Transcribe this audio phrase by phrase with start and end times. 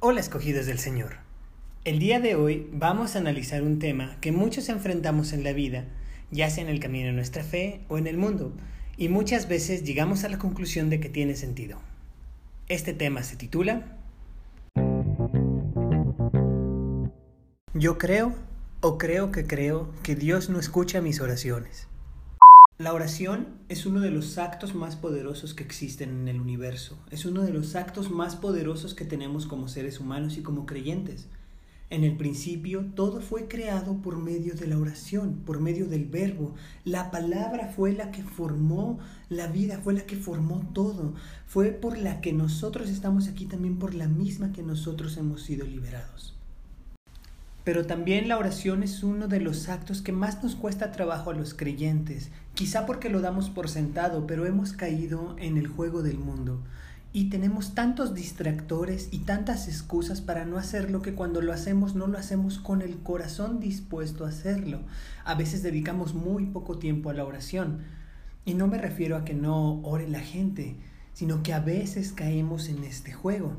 [0.00, 1.16] Hola escogidos del Señor.
[1.84, 5.84] El día de hoy vamos a analizar un tema que muchos enfrentamos en la vida,
[6.30, 8.52] ya sea en el camino de nuestra fe o en el mundo,
[8.96, 11.80] y muchas veces llegamos a la conclusión de que tiene sentido.
[12.68, 13.98] Este tema se titula
[17.74, 18.47] Yo creo
[18.80, 21.88] o creo que creo que Dios no escucha mis oraciones.
[22.78, 26.96] La oración es uno de los actos más poderosos que existen en el universo.
[27.10, 31.26] Es uno de los actos más poderosos que tenemos como seres humanos y como creyentes.
[31.90, 36.54] En el principio todo fue creado por medio de la oración, por medio del verbo.
[36.84, 41.14] La palabra fue la que formó la vida, fue la que formó todo.
[41.48, 45.66] Fue por la que nosotros estamos aquí también, por la misma que nosotros hemos sido
[45.66, 46.37] liberados.
[47.68, 51.34] Pero también la oración es uno de los actos que más nos cuesta trabajo a
[51.34, 56.16] los creyentes, quizá porque lo damos por sentado, pero hemos caído en el juego del
[56.16, 56.62] mundo.
[57.12, 62.06] Y tenemos tantos distractores y tantas excusas para no hacerlo que cuando lo hacemos no
[62.06, 64.80] lo hacemos con el corazón dispuesto a hacerlo.
[65.26, 67.80] A veces dedicamos muy poco tiempo a la oración.
[68.46, 70.78] Y no me refiero a que no ore la gente,
[71.12, 73.58] sino que a veces caemos en este juego.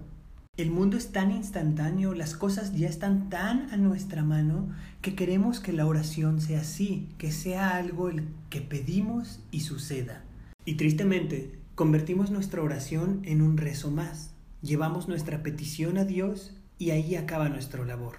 [0.60, 4.68] El mundo es tan instantáneo, las cosas ya están tan a nuestra mano
[5.02, 10.22] que queremos que la oración sea así, que sea algo el que pedimos y suceda.
[10.66, 14.32] Y tristemente, convertimos nuestra oración en un rezo más.
[14.62, 18.18] Llevamos nuestra petición a Dios y ahí acaba nuestra labor.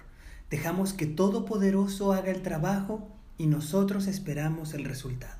[0.49, 5.37] Dejamos que Todopoderoso haga el trabajo y nosotros esperamos el resultado.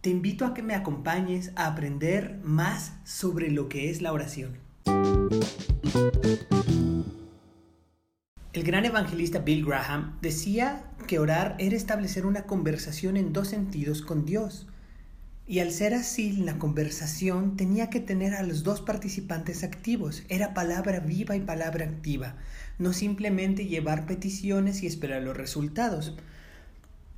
[0.00, 4.64] Te invito a que me acompañes a aprender más sobre lo que es la oración.
[8.52, 14.00] El gran evangelista Bill Graham decía que orar era establecer una conversación en dos sentidos
[14.00, 14.68] con Dios.
[15.46, 20.22] Y al ser así, la conversación tenía que tener a los dos participantes activos.
[20.28, 22.36] Era palabra viva y palabra activa,
[22.78, 26.16] no simplemente llevar peticiones y esperar los resultados.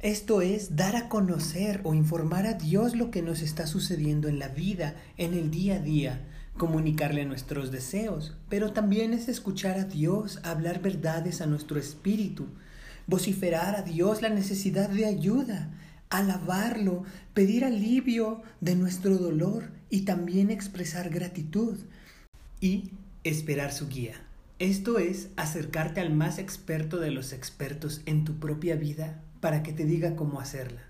[0.00, 4.38] Esto es dar a conocer o informar a Dios lo que nos está sucediendo en
[4.38, 9.84] la vida, en el día a día comunicarle nuestros deseos, pero también es escuchar a
[9.84, 12.46] Dios, hablar verdades a nuestro espíritu,
[13.06, 15.70] vociferar a Dios la necesidad de ayuda,
[16.10, 21.78] alabarlo, pedir alivio de nuestro dolor y también expresar gratitud
[22.60, 22.90] y
[23.24, 24.14] esperar su guía.
[24.58, 29.72] Esto es acercarte al más experto de los expertos en tu propia vida para que
[29.72, 30.82] te diga cómo hacerla,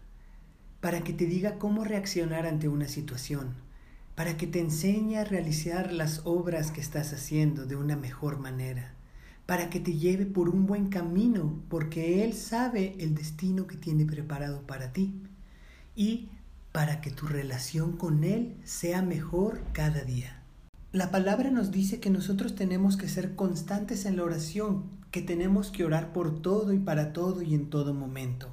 [0.81, 3.66] para que te diga cómo reaccionar ante una situación
[4.17, 8.95] para que te enseñe a realizar las obras que estás haciendo de una mejor manera,
[9.45, 14.07] para que te lleve por un buen camino, porque Él sabe el destino que tiene
[14.07, 15.23] preparado para ti,
[15.95, 16.31] y
[16.73, 20.43] para que tu relación con Él sea mejor cada día.
[20.93, 25.71] La palabra nos dice que nosotros tenemos que ser constantes en la oración, que tenemos
[25.71, 28.49] que orar por todo y para todo y en todo momento.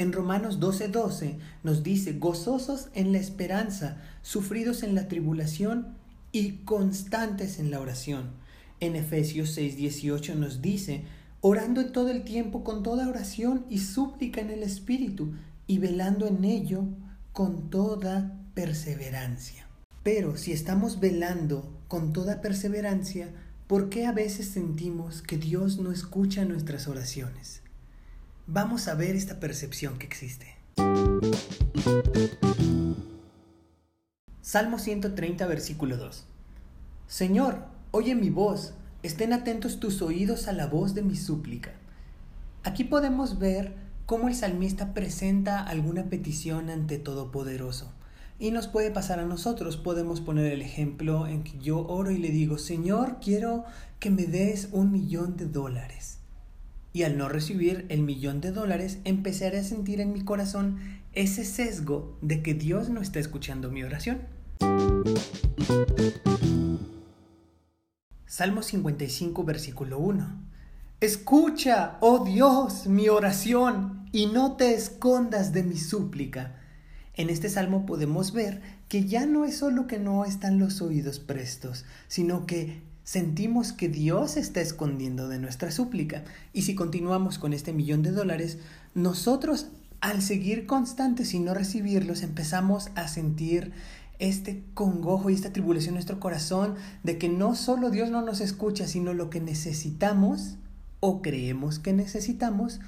[0.00, 5.88] En Romanos 12:12 nos dice, gozosos en la esperanza, sufridos en la tribulación
[6.32, 8.30] y constantes en la oración.
[8.80, 11.04] En Efesios 6:18 nos dice,
[11.42, 15.34] orando en todo el tiempo con toda oración y súplica en el Espíritu
[15.66, 16.84] y velando en ello
[17.34, 19.66] con toda perseverancia.
[20.02, 23.28] Pero si estamos velando con toda perseverancia,
[23.66, 27.60] ¿por qué a veces sentimos que Dios no escucha nuestras oraciones?
[28.52, 30.56] Vamos a ver esta percepción que existe.
[34.42, 36.24] Salmo 130, versículo 2.
[37.06, 38.74] Señor, oye mi voz,
[39.04, 41.72] estén atentos tus oídos a la voz de mi súplica.
[42.64, 43.74] Aquí podemos ver
[44.04, 47.92] cómo el salmista presenta alguna petición ante Todopoderoso.
[48.40, 49.76] Y nos puede pasar a nosotros.
[49.76, 53.64] Podemos poner el ejemplo en que yo oro y le digo, Señor, quiero
[54.00, 56.19] que me des un millón de dólares
[56.92, 60.78] y al no recibir el millón de dólares empezaré a sentir en mi corazón
[61.12, 64.18] ese sesgo de que Dios no está escuchando mi oración.
[68.26, 70.50] Salmo 55, versículo 1.
[71.00, 76.56] Escucha, oh Dios, mi oración y no te escondas de mi súplica.
[77.14, 81.20] En este salmo podemos ver que ya no es solo que no están los oídos
[81.20, 86.22] prestos, sino que sentimos que Dios está escondiendo de nuestra súplica.
[86.52, 88.58] Y si continuamos con este millón de dólares,
[88.94, 89.66] nosotros
[90.00, 93.72] al seguir constantes y no recibirlos, empezamos a sentir
[94.20, 98.40] este congojo y esta tribulación en nuestro corazón de que no solo Dios no nos
[98.40, 100.54] escucha, sino lo que necesitamos
[101.00, 102.78] o creemos que necesitamos,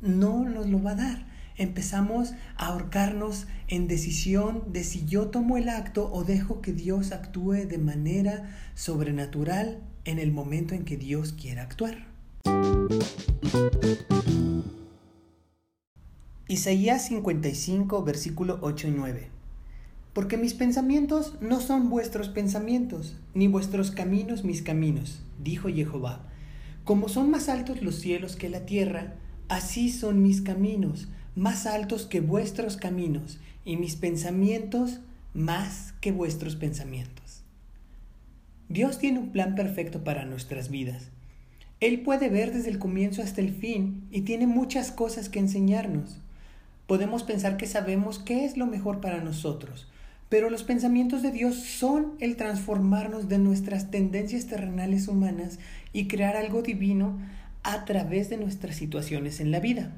[0.00, 1.29] no nos lo va a dar.
[1.60, 7.12] Empezamos a ahorcarnos en decisión de si yo tomo el acto o dejo que Dios
[7.12, 12.06] actúe de manera sobrenatural en el momento en que Dios quiera actuar.
[16.48, 19.28] Isaías 55, versículo 8 y 9.
[20.14, 26.26] Porque mis pensamientos no son vuestros pensamientos, ni vuestros caminos mis caminos, dijo Jehová.
[26.84, 29.16] Como son más altos los cielos que la tierra,
[29.48, 35.00] así son mis caminos, más altos que vuestros caminos, y mis pensamientos
[35.34, 37.42] más que vuestros pensamientos.
[38.68, 41.08] Dios tiene un plan perfecto para nuestras vidas.
[41.80, 46.18] Él puede ver desde el comienzo hasta el fin y tiene muchas cosas que enseñarnos.
[46.86, 49.88] Podemos pensar que sabemos qué es lo mejor para nosotros,
[50.28, 55.58] pero los pensamientos de Dios son el transformarnos de nuestras tendencias terrenales humanas
[55.92, 57.18] y crear algo divino
[57.62, 59.92] a través de nuestras situaciones en la vida.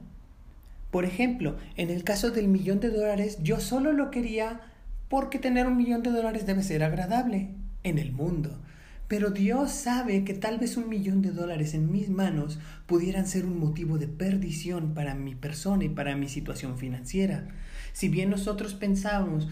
[0.92, 4.60] Por ejemplo, en el caso del millón de dólares, yo solo lo quería
[5.08, 7.48] porque tener un millón de dólares debe ser agradable
[7.82, 8.60] en el mundo.
[9.08, 13.46] Pero Dios sabe que tal vez un millón de dólares en mis manos pudieran ser
[13.46, 17.48] un motivo de perdición para mi persona y para mi situación financiera.
[17.94, 19.48] Si bien nosotros pensamos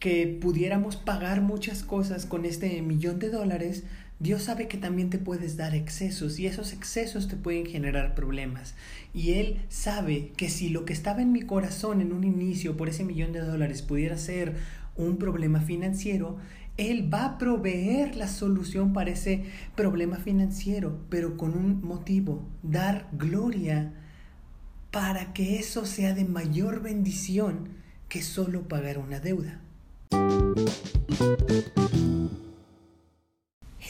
[0.00, 3.84] que pudiéramos pagar muchas cosas con este millón de dólares,
[4.20, 8.74] Dios sabe que también te puedes dar excesos y esos excesos te pueden generar problemas.
[9.14, 12.90] Y Él sabe que si lo que estaba en mi corazón en un inicio por
[12.90, 14.56] ese millón de dólares pudiera ser
[14.94, 16.36] un problema financiero,
[16.76, 19.44] él va a proveer la solución para ese
[19.74, 23.92] problema financiero, pero con un motivo, dar gloria
[24.90, 27.68] para que eso sea de mayor bendición
[28.08, 29.60] que solo pagar una deuda.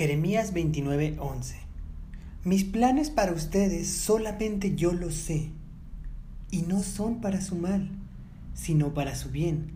[0.01, 1.57] Jeremías 29:11
[2.45, 5.51] Mis planes para ustedes solamente yo los sé,
[6.51, 7.91] y no son para su mal,
[8.55, 9.73] sino para su bien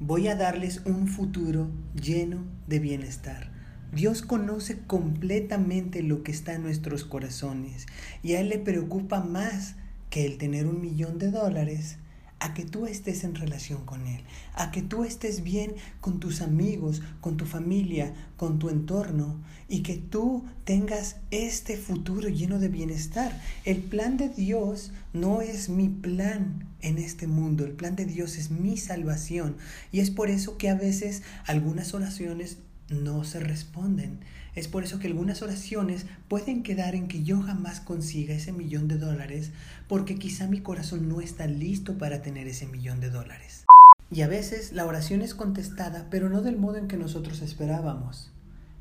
[0.00, 3.50] voy a darles un futuro lleno de bienestar.
[3.94, 7.84] Dios conoce completamente lo que está en nuestros corazones
[8.22, 9.74] y a Él le preocupa más
[10.08, 11.98] que el tener un millón de dólares
[12.42, 14.20] a que tú estés en relación con Él,
[14.54, 19.84] a que tú estés bien con tus amigos, con tu familia, con tu entorno y
[19.84, 23.40] que tú tengas este futuro lleno de bienestar.
[23.64, 28.36] El plan de Dios no es mi plan en este mundo, el plan de Dios
[28.36, 29.56] es mi salvación
[29.92, 32.58] y es por eso que a veces algunas oraciones
[32.92, 34.20] no se responden.
[34.54, 38.86] Es por eso que algunas oraciones pueden quedar en que yo jamás consiga ese millón
[38.88, 39.50] de dólares
[39.88, 43.64] porque quizá mi corazón no está listo para tener ese millón de dólares.
[44.10, 48.30] Y a veces la oración es contestada, pero no del modo en que nosotros esperábamos.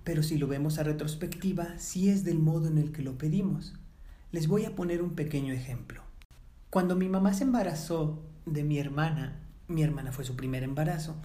[0.04, 3.74] Pero si lo vemos a retrospectiva, sí es del modo en el que lo pedimos.
[4.32, 6.02] Les voy a poner un pequeño ejemplo.
[6.70, 11.16] Cuando mi mamá se embarazó de mi hermana, mi hermana fue su primer embarazo,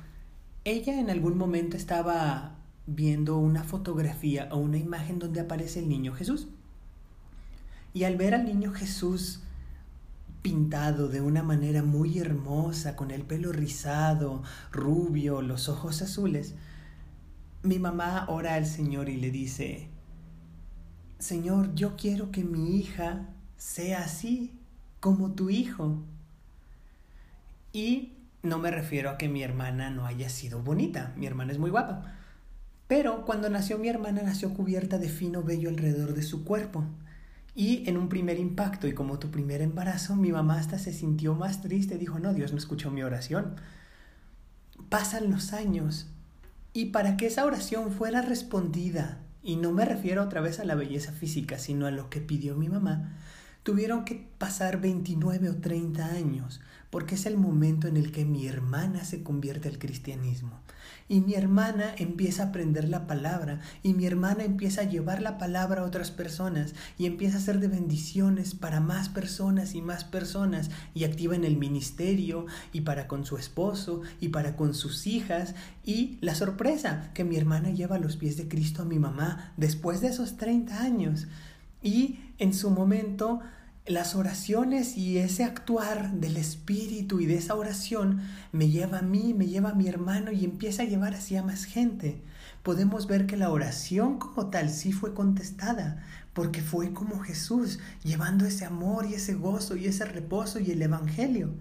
[0.64, 2.56] ella en algún momento estaba
[2.86, 6.48] viendo una fotografía o una imagen donde aparece el niño Jesús.
[7.92, 9.40] Y al ver al niño Jesús
[10.42, 16.54] pintado de una manera muy hermosa, con el pelo rizado, rubio, los ojos azules,
[17.62, 19.88] mi mamá ora al Señor y le dice,
[21.18, 24.52] Señor, yo quiero que mi hija sea así
[25.00, 26.04] como tu hijo.
[27.72, 28.12] Y
[28.42, 31.70] no me refiero a que mi hermana no haya sido bonita, mi hermana es muy
[31.70, 32.16] guapa
[32.86, 36.84] pero cuando nació mi hermana nació cubierta de fino vello alrededor de su cuerpo.
[37.54, 41.34] Y en un primer impacto y como tu primer embarazo, mi mamá hasta se sintió
[41.34, 41.96] más triste.
[41.96, 43.56] Dijo, no, Dios no escuchó mi oración.
[44.90, 46.06] Pasan los años
[46.76, 50.74] y para que esa oración fuera respondida, y no me refiero otra vez a la
[50.74, 53.16] belleza física, sino a lo que pidió mi mamá,
[53.66, 58.46] tuvieron que pasar 29 o 30 años, porque es el momento en el que mi
[58.46, 60.60] hermana se convierte al cristianismo.
[61.08, 65.36] Y mi hermana empieza a aprender la palabra y mi hermana empieza a llevar la
[65.36, 70.04] palabra a otras personas y empieza a ser de bendiciones para más personas y más
[70.04, 75.08] personas y activa en el ministerio y para con su esposo y para con sus
[75.08, 79.00] hijas y la sorpresa que mi hermana lleva a los pies de Cristo a mi
[79.00, 81.26] mamá después de esos 30 años
[81.86, 83.40] y en su momento
[83.86, 89.32] las oraciones y ese actuar del Espíritu y de esa oración me lleva a mí,
[89.32, 92.24] me lleva a mi hermano y empieza a llevar hacia más gente.
[92.64, 96.02] Podemos ver que la oración como tal sí fue contestada,
[96.32, 100.82] porque fue como Jesús, llevando ese amor y ese gozo y ese reposo y el
[100.82, 101.54] Evangelio.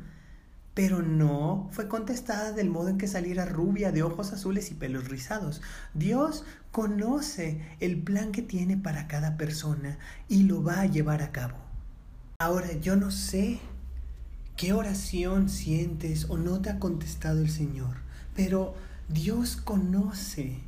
[0.76, 5.10] Pero no fue contestada del modo en que saliera rubia, de ojos azules y pelos
[5.10, 5.64] rizados.
[5.96, 9.98] Dios conoce el plan que tiene para cada persona
[10.30, 11.58] y lo va a llevar a cabo.
[12.38, 13.60] Ahora, yo no sé
[14.58, 17.96] qué oración sientes o no te ha contestado el Señor,
[18.36, 18.76] pero
[19.08, 20.60] Dios conoce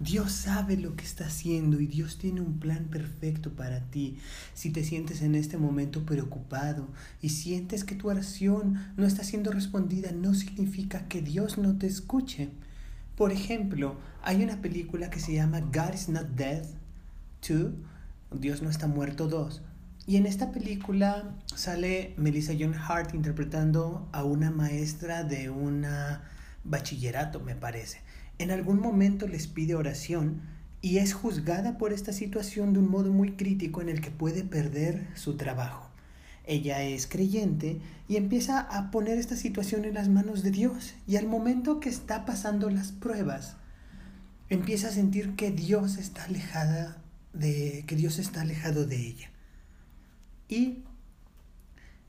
[0.00, 4.18] Dios sabe lo que está haciendo y Dios tiene un plan perfecto para ti.
[4.54, 6.88] Si te sientes en este momento preocupado
[7.20, 11.86] y sientes que tu oración no está siendo respondida, no significa que Dios no te
[11.86, 12.50] escuche.
[13.16, 16.64] Por ejemplo, hay una película que se llama God is Not Dead
[17.46, 17.72] 2,
[18.40, 19.62] Dios no está muerto 2.
[20.06, 25.86] Y en esta película sale Melissa John Hart interpretando a una maestra de un
[26.64, 28.00] bachillerato, me parece
[28.42, 30.42] en algún momento les pide oración
[30.80, 34.42] y es juzgada por esta situación de un modo muy crítico en el que puede
[34.42, 35.88] perder su trabajo.
[36.44, 41.16] Ella es creyente y empieza a poner esta situación en las manos de Dios y
[41.16, 43.56] al momento que está pasando las pruebas
[44.48, 46.98] empieza a sentir que Dios está alejada
[47.32, 49.30] de que Dios está alejado de ella.
[50.48, 50.82] Y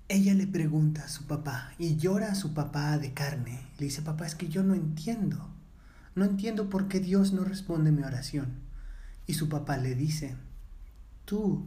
[0.09, 3.61] ella le pregunta a su papá y llora a su papá de carne.
[3.77, 5.52] Le dice, "Papá, es que yo no entiendo.
[6.15, 8.53] No entiendo por qué Dios no responde mi oración.
[9.25, 10.35] Y su papá le dice,
[11.25, 11.65] tú,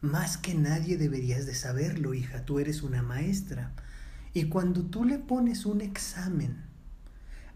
[0.00, 3.72] más que nadie deberías de saberlo, hija, tú eres una maestra.
[4.32, 6.56] Y cuando tú le pones un examen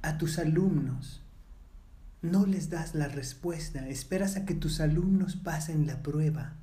[0.03, 1.23] a tus alumnos,
[2.23, 6.57] no les das la respuesta, esperas a que tus alumnos pasen la prueba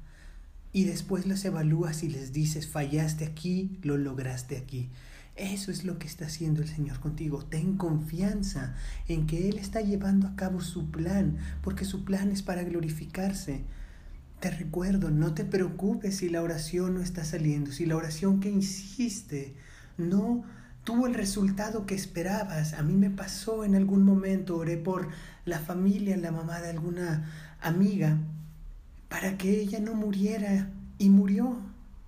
[0.71, 4.89] y después los evalúas y les dices, fallaste aquí, lo lograste aquí.
[5.37, 7.45] Eso es lo que está haciendo el Señor contigo.
[7.45, 8.75] Ten confianza
[9.07, 13.63] en que Él está llevando a cabo su plan, porque su plan es para glorificarse.
[14.39, 18.49] Te recuerdo, no te preocupes si la oración no está saliendo, si la oración que
[18.49, 19.55] insiste
[19.97, 20.43] no
[20.83, 22.73] tuvo el resultado que esperabas.
[22.73, 25.09] A mí me pasó en algún momento, oré por
[25.45, 27.29] la familia, la mamá de alguna
[27.61, 28.17] amiga,
[29.07, 31.66] para que ella no muriera y murió.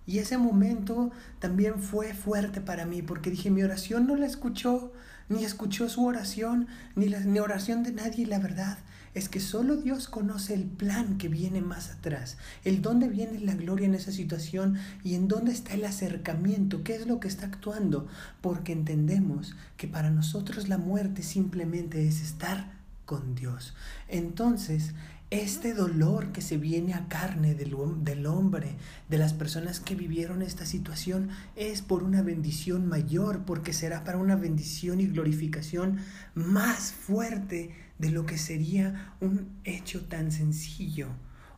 [0.09, 4.91] Y ese momento también fue fuerte para mí porque dije, mi oración no la escuchó,
[5.29, 8.23] ni escuchó su oración, ni la oración de nadie.
[8.23, 8.79] Y la verdad
[9.13, 13.53] es que solo Dios conoce el plan que viene más atrás, el dónde viene la
[13.53, 17.45] gloria en esa situación y en dónde está el acercamiento, qué es lo que está
[17.45, 18.07] actuando,
[18.41, 22.71] porque entendemos que para nosotros la muerte simplemente es estar
[23.05, 23.75] con Dios.
[24.07, 24.95] Entonces,
[25.31, 28.77] este dolor que se viene a carne del, del, hombre,
[29.09, 34.17] de las personas que vivieron esta situación, es por una bendición mayor, porque será para
[34.17, 35.99] una bendición y glorificación
[36.33, 41.09] más fuerte de lo que sería un hecho tan sencillo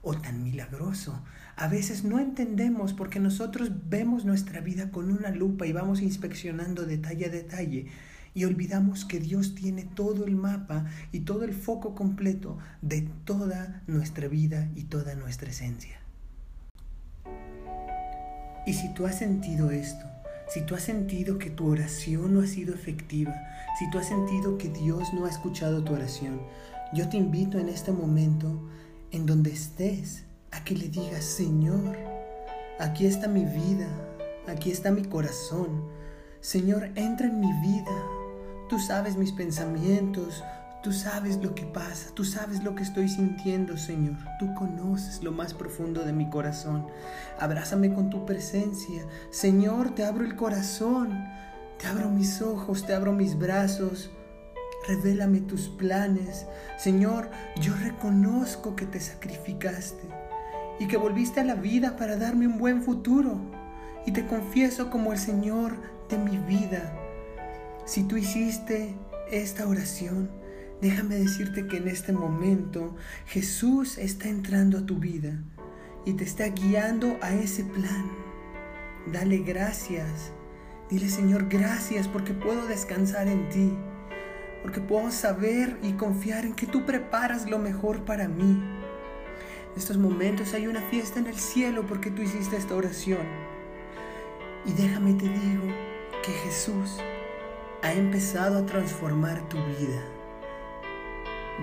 [0.02, 1.24] o tan milagroso.
[1.56, 6.86] A veces no entendemos porque nosotros vemos nuestra vida con una lupa y vamos inspeccionando
[6.86, 7.88] detalle a detalle
[8.34, 13.84] y olvidamos que Dios tiene todo el mapa y todo el foco completo de toda
[13.88, 16.00] nuestra vida y toda nuestra esencia.
[18.66, 20.06] Y si tú has sentido esto,
[20.48, 23.34] si tú has sentido que tu oración no ha sido efectiva,
[23.80, 26.42] si tú has sentido que Dios no ha escuchado tu oración,
[26.94, 28.62] yo te invito en este momento,
[29.12, 31.98] en donde estés, a que le digas, Señor,
[32.80, 33.88] aquí está mi vida,
[34.48, 35.86] aquí está mi corazón.
[36.42, 38.06] Señor, entra en mi vida,
[38.72, 40.46] Tú sabes mis pensamientos,
[40.82, 44.16] tú sabes lo que pasa, tú sabes lo que estoy sintiendo, Señor.
[44.40, 46.88] Tú conoces lo más profundo de mi corazón.
[47.38, 49.04] Abrázame con tu presencia.
[49.30, 51.28] Señor, te abro el corazón,
[51.80, 54.10] te abro mis ojos, te abro mis brazos.
[54.88, 56.46] Revélame tus planes.
[56.78, 60.08] Señor, yo reconozco que te sacrificaste
[60.80, 63.38] y que volviste a la vida para darme un buen futuro.
[64.06, 65.76] Y te confieso como el Señor
[66.08, 67.01] de mi vida.
[67.86, 68.96] Si tú hiciste
[69.32, 70.30] esta oración,
[70.82, 72.96] déjame decirte que en este momento
[73.26, 75.42] Jesús está entrando a tu vida
[76.06, 78.10] y te está guiando a ese plan.
[79.12, 80.32] Dale gracias.
[80.90, 83.74] Dile Señor, gracias porque puedo descansar en ti,
[84.62, 88.62] porque puedo saber y confiar en que tú preparas lo mejor para mí.
[89.72, 93.26] En estos momentos hay una fiesta en el cielo porque tú hiciste esta oración.
[94.66, 95.64] Y déjame te digo
[96.24, 96.98] que Jesús
[97.84, 100.02] ha empezado a transformar tu vida.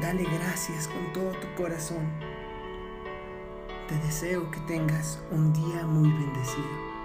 [0.01, 2.11] Dale gracias con todo tu corazón.
[3.87, 6.98] Te deseo que tengas un día muy bendecido.